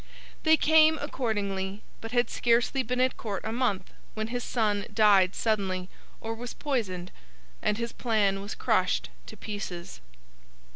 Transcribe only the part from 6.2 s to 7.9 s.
was poisoned—and